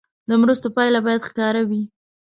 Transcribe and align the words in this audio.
د 0.29 0.31
مرستو 0.41 0.67
پایله 0.75 0.99
باید 1.05 1.25
ښکاره 1.29 1.61
وي. 1.69 1.81